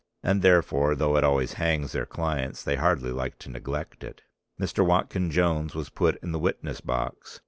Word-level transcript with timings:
And 0.23 0.41
therefore 0.41 0.95
though 0.95 1.15
it 1.15 1.23
always 1.23 1.53
hangs 1.61 1.91
their 1.91 2.07
clients 2.07 2.63
they 2.63 2.75
hardly 2.77 3.11
like 3.11 3.37
to 3.37 3.51
neglect 3.51 4.03
it. 4.03 4.23
Mr. 4.59 4.83
Watkyn 4.83 5.29
Jones 5.29 5.75
was 5.75 5.89
put 5.89 6.15
in 6.23 6.31
the 6.31 6.39
witness 6.39 6.81
box. 6.81 7.39